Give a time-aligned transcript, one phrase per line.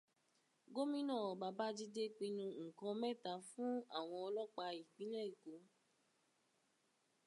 [0.73, 5.55] Gómìnà Babajide pinu nǹkan mẹ́ta fún àwọn ọlọ́pàá ìpińlẹ̀ Èkó.